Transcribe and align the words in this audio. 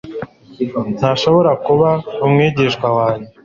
ntashobora 0.97 1.51
kuba 1.65 1.89
umwigishwa 2.25 2.87
wanjye 2.97 3.29